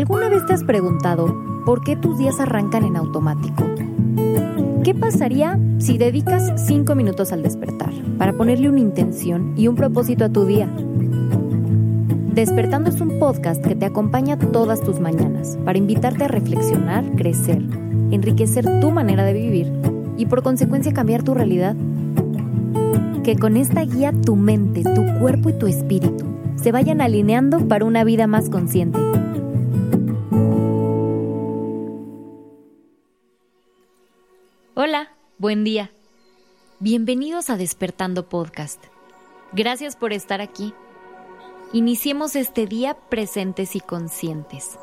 [0.00, 1.26] ¿Alguna vez te has preguntado
[1.66, 3.66] por qué tus días arrancan en automático?
[4.82, 10.24] ¿Qué pasaría si dedicas 5 minutos al despertar para ponerle una intención y un propósito
[10.24, 10.70] a tu día?
[12.32, 17.62] Despertando es un podcast que te acompaña todas tus mañanas para invitarte a reflexionar, crecer,
[18.10, 19.70] enriquecer tu manera de vivir
[20.16, 21.76] y por consecuencia cambiar tu realidad.
[23.22, 26.24] Que con esta guía tu mente, tu cuerpo y tu espíritu
[26.56, 28.98] se vayan alineando para una vida más consciente.
[35.40, 35.90] Buen día.
[36.80, 38.84] Bienvenidos a Despertando Podcast.
[39.52, 40.74] Gracias por estar aquí.
[41.72, 44.78] Iniciemos este día presentes y conscientes.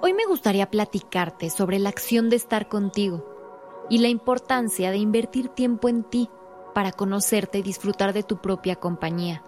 [0.00, 5.48] Hoy me gustaría platicarte sobre la acción de estar contigo y la importancia de invertir
[5.48, 6.30] tiempo en ti
[6.74, 9.42] para conocerte y disfrutar de tu propia compañía.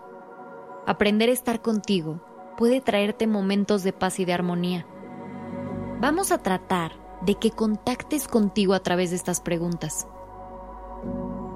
[0.86, 2.20] Aprender a estar contigo
[2.58, 4.86] puede traerte momentos de paz y de armonía.
[6.00, 10.06] Vamos a tratar de que contactes contigo a través de estas preguntas.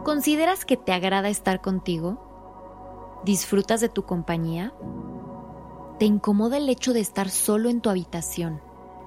[0.04, 3.20] ¿Consideras que te agrada estar contigo?
[3.24, 4.72] ¿Disfrutas de tu compañía?
[5.98, 8.60] ¿Te incomoda el hecho de estar solo en tu habitación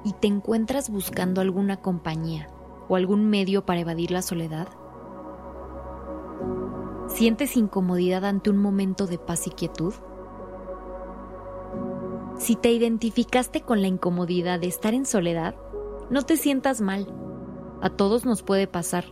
[0.04, 2.50] y te encuentras buscando alguna compañía
[2.90, 4.68] o algún medio para evadir la soledad?
[7.08, 9.94] ¿Sientes incomodidad ante un momento de paz y quietud?
[12.38, 15.56] Si te identificaste con la incomodidad de estar en soledad,
[16.10, 17.08] no te sientas mal.
[17.82, 19.06] A todos nos puede pasar.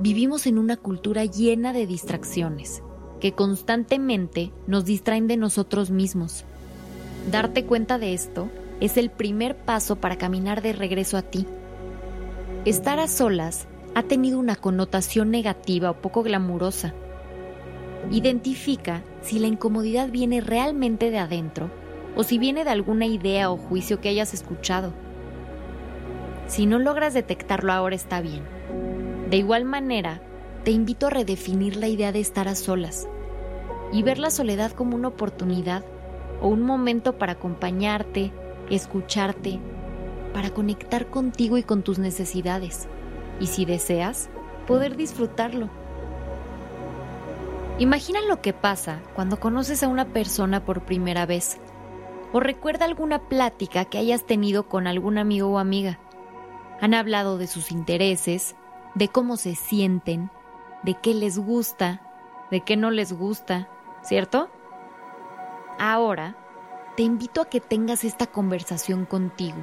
[0.00, 2.82] Vivimos en una cultura llena de distracciones
[3.20, 6.44] que constantemente nos distraen de nosotros mismos.
[7.30, 8.48] Darte cuenta de esto
[8.80, 11.46] es el primer paso para caminar de regreso a ti.
[12.64, 16.94] Estar a solas ha tenido una connotación negativa o poco glamurosa.
[18.10, 21.70] Identifica si la incomodidad viene realmente de adentro
[22.16, 24.92] o si viene de alguna idea o juicio que hayas escuchado.
[26.52, 28.42] Si no logras detectarlo ahora está bien.
[29.30, 30.20] De igual manera,
[30.64, 33.08] te invito a redefinir la idea de estar a solas
[33.90, 35.82] y ver la soledad como una oportunidad
[36.42, 38.32] o un momento para acompañarte,
[38.68, 39.60] escucharte,
[40.34, 42.86] para conectar contigo y con tus necesidades,
[43.40, 44.28] y si deseas,
[44.66, 45.70] poder disfrutarlo.
[47.78, 51.56] Imagina lo que pasa cuando conoces a una persona por primera vez,
[52.34, 55.98] o recuerda alguna plática que hayas tenido con algún amigo o amiga.
[56.82, 58.56] Han hablado de sus intereses,
[58.96, 60.32] de cómo se sienten,
[60.82, 62.02] de qué les gusta,
[62.50, 63.68] de qué no les gusta,
[64.02, 64.50] ¿cierto?
[65.78, 66.36] Ahora,
[66.96, 69.58] te invito a que tengas esta conversación contigo,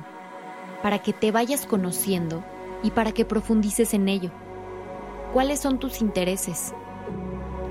[0.81, 2.41] para que te vayas conociendo
[2.84, 4.31] y para que profundices en ello.
[5.34, 6.74] ¿Cuáles son tus intereses?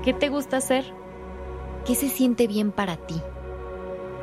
[0.03, 0.93] ¿Qué te gusta hacer?
[1.87, 3.19] ¿Qué se siente bien para ti?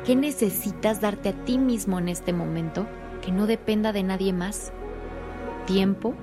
[0.05, 2.87] ¿Qué necesitas darte a ti mismo en este momento
[3.21, 4.71] que no dependa de nadie más?
[5.67, 6.13] ¿Tiempo?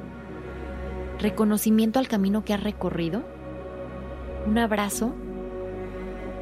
[1.21, 3.23] ¿Reconocimiento al camino que has recorrido?
[4.47, 5.15] ¿Un abrazo?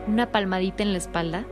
[0.06, 1.44] ¿Una palmadita en la espalda?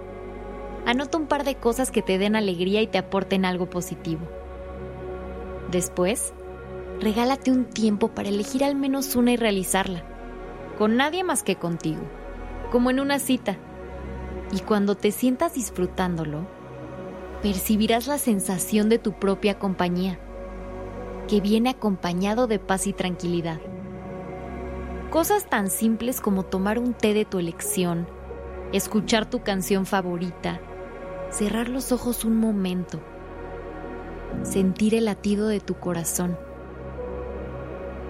[0.87, 4.21] Anota un par de cosas que te den alegría y te aporten algo positivo.
[5.73, 6.35] Después,
[7.01, 10.05] regálate un tiempo para elegir al menos una y realizarla,
[10.79, 12.03] con nadie más que contigo,
[12.71, 13.57] como en una cita.
[14.53, 16.47] Y cuando te sientas disfrutándolo,
[17.43, 20.21] percibirás la sensación de tu propia compañía,
[21.31, 23.61] que viene acompañado de paz y tranquilidad.
[25.11, 28.09] Cosas tan simples como tomar un té de tu elección,
[28.73, 30.61] escuchar tu canción favorita,
[31.31, 32.99] cerrar los ojos un momento,
[34.43, 36.37] sentir el latido de tu corazón,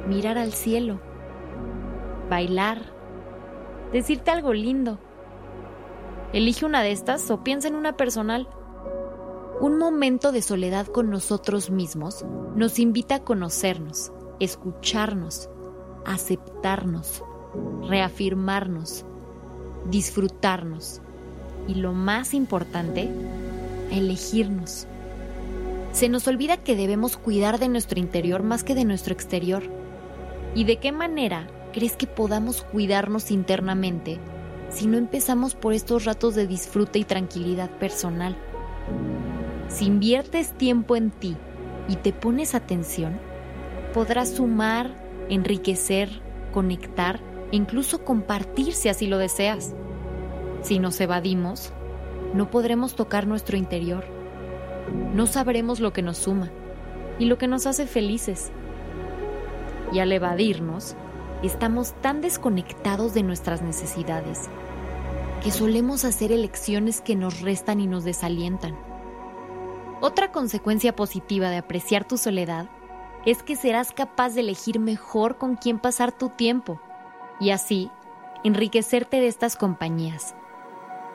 [0.08, 0.98] mirar al cielo,
[2.30, 2.80] bailar,
[3.92, 4.98] decirte algo lindo.
[6.32, 8.48] Elige una de estas o piensa en una personal.
[9.60, 12.24] Un momento de soledad con nosotros mismos
[12.56, 15.50] nos invita a conocernos, escucharnos,
[16.06, 17.22] aceptarnos,
[17.86, 19.04] reafirmarnos,
[19.90, 21.02] disfrutarnos
[21.68, 23.10] y lo más importante,
[23.92, 24.86] elegirnos.
[25.92, 29.64] Se nos olvida que debemos cuidar de nuestro interior más que de nuestro exterior.
[30.54, 34.18] ¿Y de qué manera crees que podamos cuidarnos internamente
[34.70, 38.38] si no empezamos por estos ratos de disfrute y tranquilidad personal?
[39.70, 41.36] Si inviertes tiempo en ti
[41.88, 43.20] y te pones atención,
[43.94, 44.90] podrás sumar,
[45.28, 46.10] enriquecer,
[46.52, 47.20] conectar
[47.52, 49.72] e incluso compartir si así lo deseas.
[50.62, 51.72] Si nos evadimos,
[52.34, 54.04] no podremos tocar nuestro interior.
[55.14, 56.50] No sabremos lo que nos suma
[57.20, 58.50] y lo que nos hace felices.
[59.92, 60.96] Y al evadirnos,
[61.44, 64.48] estamos tan desconectados de nuestras necesidades
[65.44, 68.89] que solemos hacer elecciones que nos restan y nos desalientan.
[70.02, 72.70] Otra consecuencia positiva de apreciar tu soledad
[73.26, 76.80] es que serás capaz de elegir mejor con quién pasar tu tiempo
[77.38, 77.90] y así
[78.42, 80.34] enriquecerte de estas compañías.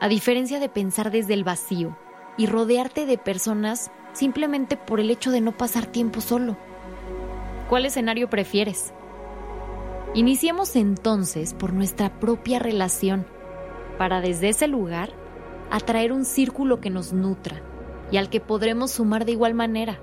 [0.00, 1.96] A diferencia de pensar desde el vacío
[2.36, 6.56] y rodearte de personas simplemente por el hecho de no pasar tiempo solo.
[7.68, 8.92] ¿Cuál escenario prefieres?
[10.14, 13.26] Iniciemos entonces por nuestra propia relación,
[13.98, 15.10] para desde ese lugar
[15.72, 17.62] atraer un círculo que nos nutra
[18.10, 19.98] y al que podremos sumar de igual manera.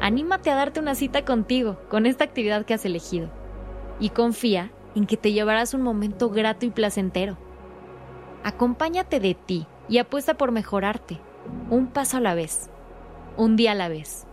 [0.00, 3.30] Anímate a darte una cita contigo con esta actividad que has elegido
[4.00, 7.38] y confía en que te llevarás un momento grato y placentero.
[8.42, 11.20] Acompáñate de ti y apuesta por mejorarte,
[11.70, 12.68] un paso a la vez,
[13.36, 14.26] un día a la vez.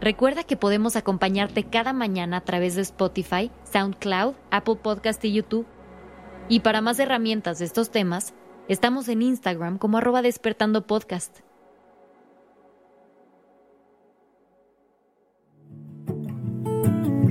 [0.00, 5.66] Recuerda que podemos acompañarte cada mañana a través de Spotify, SoundCloud, Apple Podcast y YouTube.
[6.48, 8.32] Y para más herramientas de estos temas,
[8.68, 11.40] estamos en Instagram como arroba despertando podcast.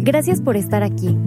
[0.07, 1.17] Gracias por estar aquí.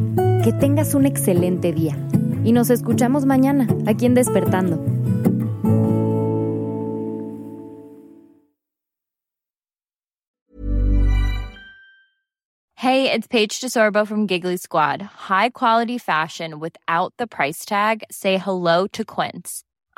[0.42, 1.96] Que tengas un excelente día.
[2.44, 4.82] Y nos escuchamos mañana, aquí en Despertando.
[12.74, 15.02] Hey, it's Paige DeSorbo from Giggly Squad.
[15.28, 18.02] High quality fashion without the price tag.
[18.10, 19.64] Say hello to Quince.